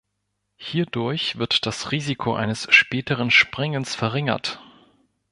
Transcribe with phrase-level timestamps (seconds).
[0.57, 4.59] Hierdurch wird das Risiko eines späteren Springens verringert.